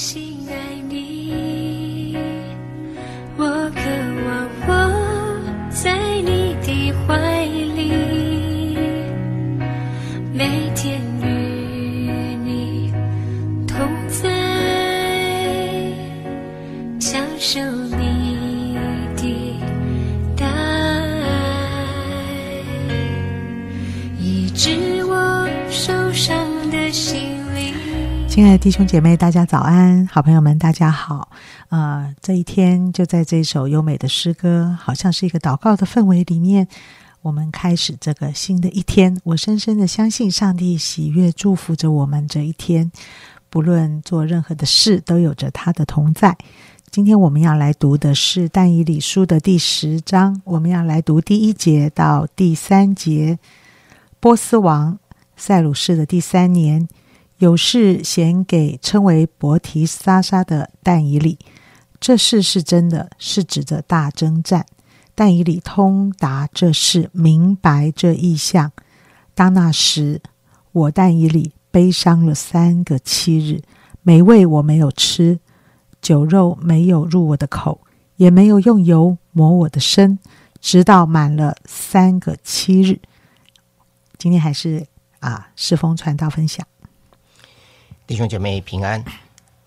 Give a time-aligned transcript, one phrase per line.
[0.00, 1.39] 心爱你，
[28.30, 30.06] 亲爱的弟兄姐妹，大家早安！
[30.06, 31.30] 好朋友们，大家好。
[31.68, 36.68] 呃，这一天就在这首优美的诗歌，好像是一个祷告的氛围里面，
[37.22, 39.20] 我们开始这个新的一天。
[39.24, 42.92] 我深深的相信，上帝喜悦祝福着我们这一天，
[43.50, 46.38] 不论做任何的事，都有着他的同在。
[46.88, 53.40] 今天我们要来读的是但以理书的第十章，我们要来读第一节到第三节。
[54.20, 55.00] 波斯王
[55.36, 56.88] 塞鲁士的第三年。
[57.40, 61.38] 有事显给称为伯提撒沙的但以理，
[61.98, 64.66] 这事是真的，是指着大征战。
[65.14, 68.70] 但以理通达这事，明白这意象。
[69.34, 70.20] 当那时，
[70.72, 73.62] 我但以理悲伤了三个七日，
[74.02, 75.40] 美味我没有吃，
[76.02, 77.80] 酒肉没有入我的口，
[78.16, 80.18] 也没有用油抹我的身，
[80.60, 83.00] 直到满了三个七日。
[84.18, 84.86] 今天还是
[85.20, 86.66] 啊，世风传道分享。
[88.10, 89.04] 弟兄姐妹平安。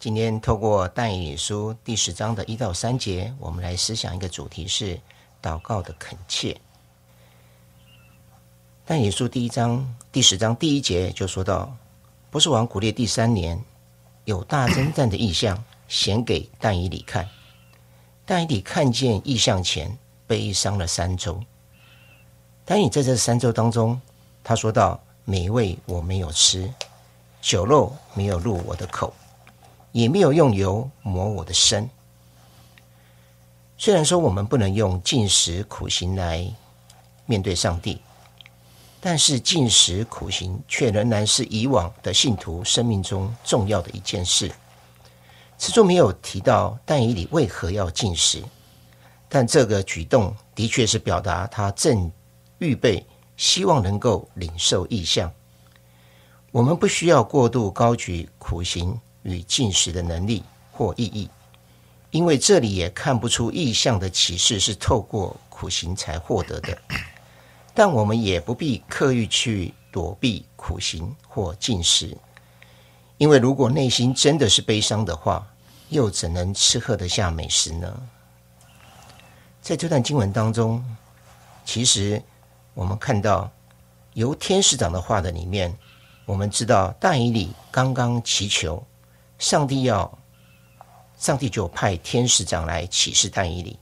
[0.00, 4.98] 今天透过但以理书第十章的一到三节，我们来思想一个主题是
[5.40, 6.60] 祷告的恳切。
[8.84, 11.72] 但以理书第一章第十章第一节就说到，
[12.32, 13.62] 不是王古列第三年，
[14.24, 17.28] 有大征战的意象显给但以理看。
[18.26, 21.40] 但以理看见意象前，悲伤了三周。
[22.64, 24.00] 但以在这三周当中，
[24.42, 26.68] 他说到：美味我没有吃。
[27.42, 29.12] 酒肉没有入我的口，
[29.90, 31.90] 也没有用油抹我的身。
[33.76, 36.48] 虽然说我们不能用进食苦行来
[37.26, 38.00] 面对上帝，
[39.00, 44.48] 但是进食苦行却仍然是以往的信徒生命中重要的一件事。
[45.58, 48.40] 此处没有提到但以理为何要进食，
[49.28, 52.08] 但这个举动的确是表达他正
[52.58, 53.04] 预备，
[53.36, 55.32] 希望能够领受意象。
[56.52, 61.30] 我们不需要过度高举苦行与进食的能力或意义，
[62.10, 66.76] 因为这里也看不出意象的启示是透过苦行才获得的。
[67.72, 72.14] 但我们也不必刻意去躲避苦行或进食，
[73.16, 75.50] 因为如果内心真的是悲伤的话，
[75.88, 77.90] 又怎能吃喝得下美食呢？
[79.62, 80.84] 在这段经文当中，
[81.64, 82.22] 其实
[82.74, 83.50] 我们看到
[84.12, 85.74] 由天使长的话的里面。
[86.24, 88.84] 我们知道，但以理刚刚祈求
[89.38, 90.18] 上帝要，
[91.18, 93.78] 上帝就派天使长来启示但以理。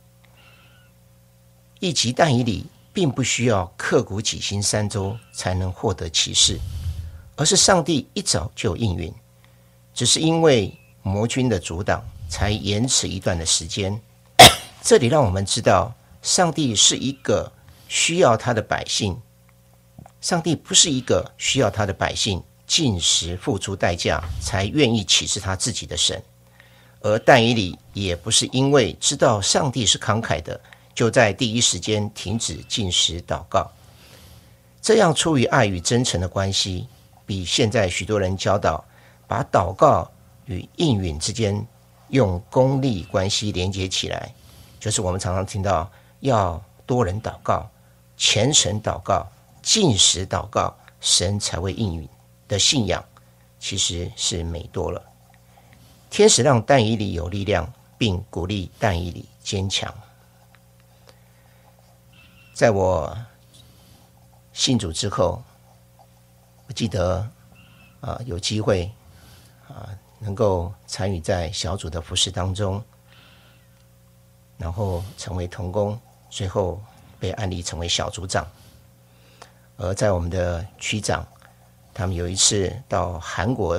[1.80, 6.58] 以及但以理并不需要刻骨几心三周才能获得启示，
[7.36, 9.12] 而是上帝一早就应允，
[9.94, 13.98] 只是因为魔君的阻挡，才延迟一段的时间。
[14.82, 17.50] 这里让我们知道，上帝是一个
[17.88, 19.18] 需要他的百姓。
[20.20, 26.22] 上帝不是一个需要他的百姓进食付出代价才愿意启示他自己的神，
[27.00, 30.60] 而但以理也不是因为知道上帝是慷慨的，
[30.94, 33.70] 就在第一时间停止进食祷告。
[34.82, 36.86] 这样出于爱与真诚的关系，
[37.26, 38.84] 比现在许多人教导
[39.26, 40.10] 把祷告
[40.44, 41.66] 与应允之间
[42.08, 44.34] 用功利关系连接起来，
[44.78, 47.68] 就是我们常常听到要多人祷告、
[48.16, 49.26] 虔诚祷告。
[49.70, 52.08] 进食祷告，神才会应允
[52.48, 53.04] 的信仰，
[53.60, 55.00] 其实是美多了。
[56.10, 59.94] 天使让但以理有力量，并鼓励但以理坚强。
[62.52, 63.16] 在我
[64.52, 65.40] 信主之后，
[66.66, 67.24] 我记得
[68.00, 68.90] 啊，有机会
[69.68, 72.82] 啊，能够参与在小组的服饰当中，
[74.58, 75.96] 然后成为童工，
[76.28, 76.82] 最后
[77.20, 78.44] 被安利成为小组长。
[79.82, 81.26] 而在我们的区长，
[81.94, 83.74] 他们有一次到韩国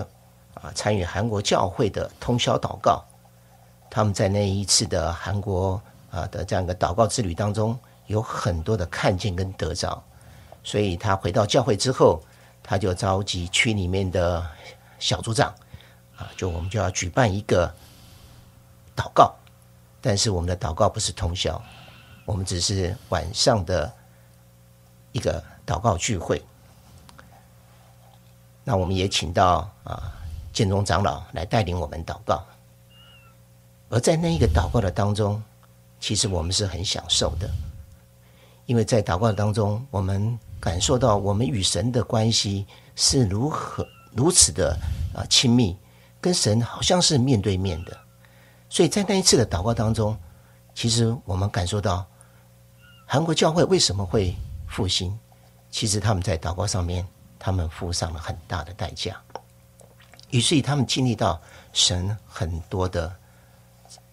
[0.55, 3.05] 啊，参与韩国教会的通宵祷告。
[3.87, 7.77] 他们在那一次的韩国啊的这样一个祷告之旅当中，
[8.07, 10.03] 有很多的看见跟得着。
[10.63, 12.19] 所以他回到教会之后，
[12.63, 14.43] 他就召集区里面的
[14.97, 15.53] 小组长
[16.17, 17.71] 啊，就我们就要举办一个
[18.95, 19.35] 祷告。
[20.01, 21.61] 但是我们的祷告不是通宵，
[22.25, 23.93] 我们只是晚上的
[25.11, 25.43] 一个。
[25.71, 26.43] 祷告聚会，
[28.65, 30.11] 那我们也请到啊
[30.51, 32.43] 建中长老来带领我们祷告。
[33.87, 35.41] 而在那一个祷告的当中，
[35.97, 37.49] 其实我们是很享受的，
[38.65, 44.77] 因为在祷告当中，我们感受到我们与神的关系是如何如此的
[45.15, 45.77] 啊亲密，
[46.19, 47.97] 跟神好像是面对面的。
[48.69, 50.17] 所以在那一次的祷告当中，
[50.75, 52.05] 其实我们感受到
[53.05, 54.35] 韩国教会为什么会
[54.67, 55.17] 复兴，
[55.71, 57.07] 其实他们在祷告上面，
[57.39, 59.19] 他们付上了很大的代价，
[60.29, 61.41] 于是他们经历到
[61.73, 63.15] 神很多的。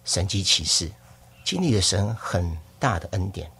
[0.05, 0.91] 神迹启示，
[1.45, 3.51] 经历了神很大的恩典，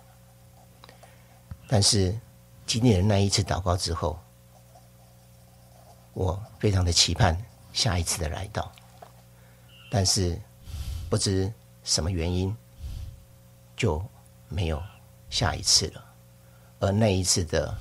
[1.68, 2.18] 但是
[2.66, 4.20] 经历了那一次祷告之后，
[6.14, 7.40] 我非常的期盼
[7.72, 8.72] 下一次的来到，
[9.92, 10.42] 但是
[11.08, 11.54] 不知
[11.84, 12.56] 什么原因
[13.78, 14.04] 就
[14.48, 14.82] 没有
[15.30, 16.04] 下一次了，
[16.80, 17.78] 而那一次的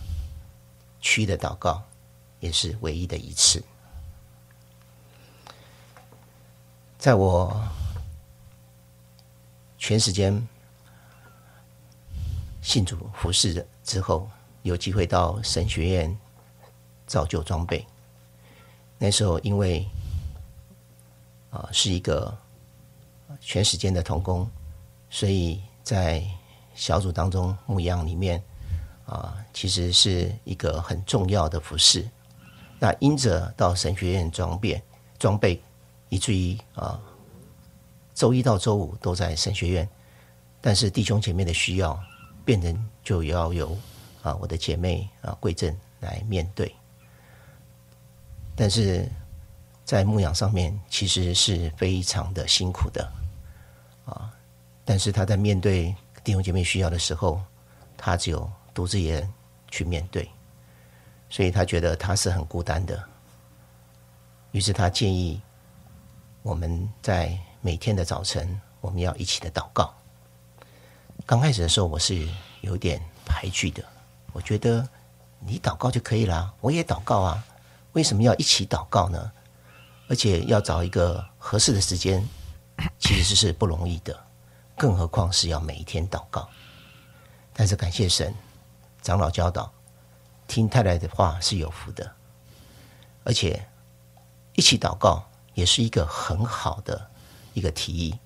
[1.08, 1.82] 区的祷告
[2.38, 3.64] 也是唯一的一次，
[6.98, 7.58] 在我。
[9.80, 10.46] 全时间
[12.60, 14.28] 信主服侍之后，
[14.62, 16.18] 有机会到神学院
[17.06, 17.86] 造就装备。
[18.98, 19.88] 那时候因为
[21.50, 22.36] 啊是一个
[23.40, 24.50] 全时间的童工，
[25.08, 26.22] 所以在
[26.74, 28.42] 小组当中牧养里面
[29.08, 32.08] 啊，其实是一个很重要的服饰。
[32.78, 34.80] 那因着到神学院装备
[35.18, 35.60] 装备，
[36.08, 37.00] 以至于啊。
[38.14, 39.88] 周一到周五都在神学院，
[40.60, 41.96] 但是弟兄姐妹的需要，
[42.44, 43.78] 变成就要由
[44.22, 46.74] 啊我的姐妹啊桂正来面对。
[48.56, 49.08] 但是
[49.84, 53.08] 在牧养上面其实是非常的辛苦的
[54.04, 54.34] 啊，
[54.84, 55.94] 但是他在面对
[56.24, 57.40] 弟兄姐妹需要的时候，
[57.96, 59.32] 他只有独自一人
[59.70, 60.28] 去面对，
[61.28, 63.02] 所以他觉得他是很孤单的。
[64.52, 65.40] 于是他建议
[66.42, 67.38] 我们在。
[67.60, 69.92] 每天的早晨，我们要一起的祷告。
[71.26, 72.26] 刚开始的时候，我是
[72.60, 73.84] 有点排拒的。
[74.32, 74.88] 我觉得
[75.40, 77.44] 你祷告就可以了，我也祷告啊，
[77.94, 79.32] 为什么要一起祷告呢？
[80.08, 82.26] 而且要找一个合适的时间，
[83.00, 84.16] 其实是不容易的，
[84.76, 86.48] 更何况是要每一天祷告。
[87.52, 88.32] 但是感谢神，
[89.08, 89.72] 长老教导，
[90.46, 92.12] 听太太的话是有福的，
[93.24, 93.66] 而且
[94.54, 97.10] 一起祷告也是一个很好的。
[97.54, 98.18] 一个提议，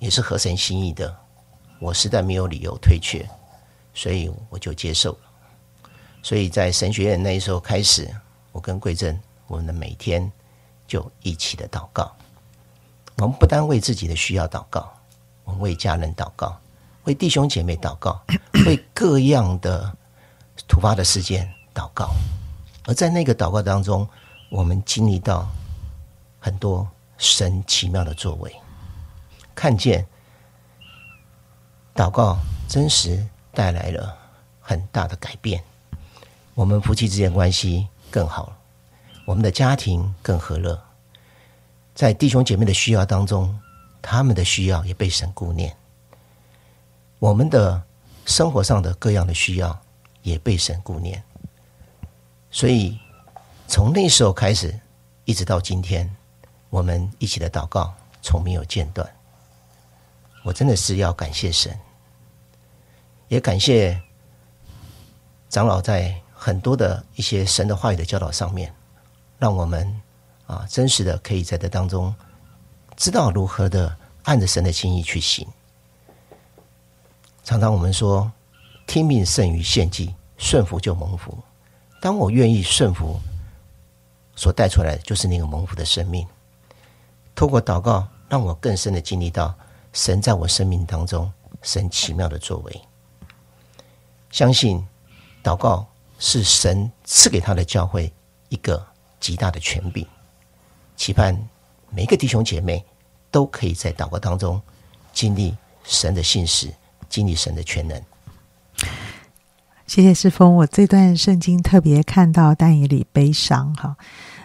[0.00, 1.16] 也是合神心意的，
[1.78, 3.24] 我实在没有理由推却，
[3.94, 5.88] 所以我就接受了。
[6.24, 8.12] 所以在神学院那时候开始，
[8.50, 9.16] 我跟贵正，
[9.46, 10.30] 我们的每天
[10.88, 12.12] 就一起的祷告。
[13.18, 14.92] 我们不单为自己的需要祷告，
[15.44, 16.60] 我们为家人祷告，
[17.08, 18.22] 为弟兄姐妹祷告，
[18.66, 19.96] 为各样的
[20.68, 22.10] 突发的事件祷告。
[22.86, 24.06] 而在那个祷告当中，
[24.50, 25.48] 我们经历到
[26.38, 26.86] 很多。
[27.20, 28.54] 神奇妙的作为，
[29.52, 30.06] 看见
[31.92, 32.38] 祷告
[32.68, 34.16] 真实带来了
[34.60, 35.60] 很大的改变。
[36.54, 38.56] 我们夫妻之间关系更好了，
[39.26, 40.80] 我们的家庭更和乐。
[41.92, 43.58] 在弟兄姐妹的需要当中，
[44.00, 45.76] 他们的需要也被神顾念。
[47.18, 47.82] 我们的
[48.26, 49.78] 生活上的各样的需要
[50.22, 51.22] 也被神顾念。
[52.50, 52.98] 所以
[53.66, 54.78] 从那时候开始，
[55.24, 56.08] 一直到今天。
[56.70, 59.10] 我们一起的祷告从没有间断，
[60.44, 61.74] 我真的是要感谢神，
[63.28, 63.98] 也感谢
[65.48, 68.70] 长老在很多的一些神的话语的教导上面，
[69.38, 69.98] 让我们
[70.46, 72.14] 啊真实的可以在这当中
[72.98, 75.48] 知道如何的按着神的心意去行。
[77.48, 78.30] 常常我们说
[78.86, 81.42] 听命胜于献祭，顺服就蒙福。
[81.98, 83.18] 当我愿意顺服，
[84.36, 86.26] 所带出来的就是那个蒙福的生命。
[87.34, 89.54] 透过祷告，让我更深的经历到
[89.94, 92.82] 神在我生命当中神奇妙的作为。
[94.30, 94.86] 相信
[95.42, 95.86] 祷告
[96.18, 98.12] 是神赐给他的教会
[98.50, 98.86] 一个
[99.18, 100.06] 极大的权柄，
[100.98, 101.34] 期盼
[101.88, 102.84] 每一个弟兄姐妹
[103.30, 104.60] 都可以在祷告当中
[105.14, 106.70] 经历神的信实，
[107.08, 108.00] 经历神的全能。
[109.86, 113.96] 谢谢世峰，我这段圣经特别看到但以理悲伤哈。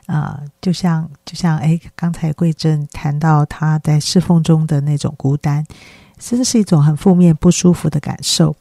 [0.06, 5.66] 啊，就像就像哎，刚才贵正谈到他在侍奉中的那种孤单，
[6.18, 8.56] 真是一种很负面、不舒服的感受。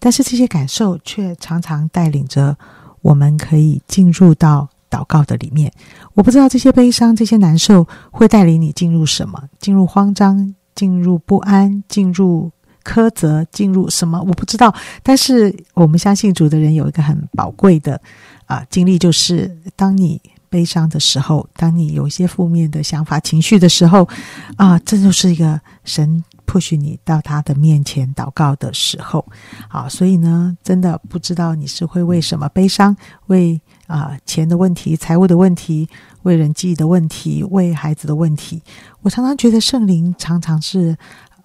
[0.00, 2.56] 但是这些感受却常常带领着
[3.00, 5.72] 我们可以进入到祷告的里面。
[6.14, 9.48] 我不知道这些悲伤、这些难受会带领你进入什么？
[9.58, 10.54] 进入慌张？
[10.74, 11.82] 进入不安？
[11.88, 12.50] 进入
[12.84, 13.44] 苛责？
[13.50, 14.20] 进入什么？
[14.20, 14.74] 我不知道。
[15.02, 18.00] 但是我们相信主的人有一个很宝贵的
[18.46, 20.20] 啊经历，就是当你。
[20.50, 24.08] 悲伤的时候，当你有一些负面的想法、情绪的时候，
[24.56, 29.22] 啊，这就是一个神迫许你到他的面前祷告的时候。
[29.68, 32.96] 啊，所以呢，真的不知道你是会为什么悲伤？
[33.26, 35.86] 为啊钱的问题、财务的问题、
[36.22, 38.62] 为人际的问题、为孩子的问题。
[39.02, 40.96] 我常常觉得圣灵常常是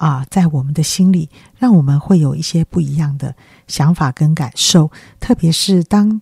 [0.03, 3.33] 啊，在我们的心里，让我们会有一些不一样的
[3.67, 6.21] 想法跟感受，特别是当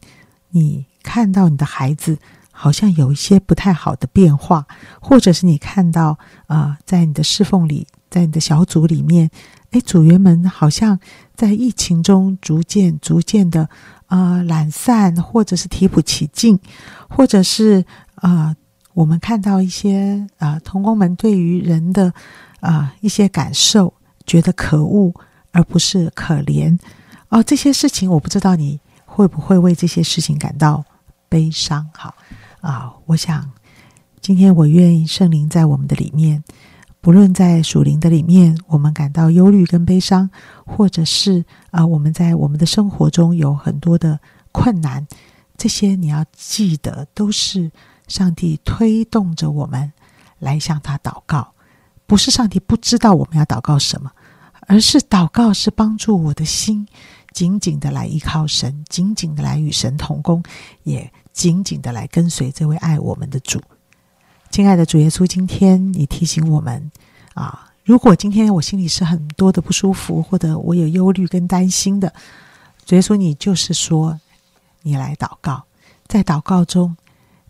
[0.50, 2.18] 你看到你的孩子。
[2.54, 4.68] 好像有一些不太好的变化，
[5.02, 9.28] 或者是你看到啊，在你的侍奉里，在你的小组里面，
[9.72, 11.00] 哎，组员们好像
[11.34, 13.68] 在疫情中逐渐、逐渐的
[14.06, 16.60] 啊懒散，或者是提不起劲，
[17.10, 17.84] 或者是
[18.16, 18.56] 啊，
[18.94, 22.14] 我们看到一些啊，童工们对于人的
[22.62, 23.94] 啊一些感受，
[24.26, 25.14] 觉得可恶
[25.52, 26.80] 而不是可怜
[27.28, 30.84] 哦，这些事情我不知道你会不会为这些事情感到
[31.28, 31.90] 悲伤？
[31.94, 32.16] 好。
[32.62, 33.52] 啊，我想
[34.22, 36.44] 今天我愿意圣灵在我们的里面，
[37.02, 40.30] 不论在属灵的里面，我们感到忧虑跟悲伤，
[40.64, 44.20] 或者是啊，我们在我们的生活中有很多的
[44.52, 45.08] 困难，
[45.58, 47.72] 这些你要记得，都是
[48.08, 49.92] 上帝推动着我们
[50.38, 51.52] 来向他祷告，
[52.12, 54.12] 不是上帝不知道我们要祷告什么，
[54.68, 56.86] 而是祷告是帮助我的心
[57.32, 60.44] 紧紧的来依靠神，紧紧的来与神同工，
[60.84, 61.10] 也。
[61.32, 63.62] 紧紧的来跟随这位爱我们的主，
[64.50, 66.92] 亲爱的主耶稣，今天你提醒我们
[67.34, 72.14] 啊，如果今天我心里是很多的不舒服，或者我有忧虑跟担心的，
[72.86, 74.20] 主耶稣，你就是说，
[74.82, 75.64] 你来祷告，
[76.06, 76.98] 在祷告中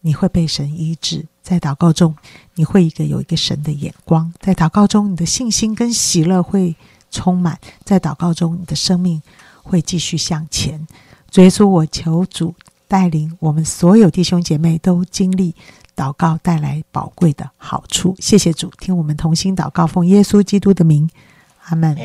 [0.02, 2.16] 你会被神医治，在祷告中
[2.56, 6.76] 你会一个有一个神的眼光，在祷告中你的信心跟喜乐会
[7.10, 9.22] 充满，在祷告中你的生命
[9.64, 10.88] 会继续向前。
[11.30, 12.54] 主耶稣，我求主。
[12.92, 15.56] 带领我们所有弟兄姐妹都经历
[15.96, 18.14] 祷告带来宝贵的好处。
[18.20, 21.10] 谢谢主，听我们同心祷告，奉耶稣基督的名，
[21.68, 21.96] 阿门。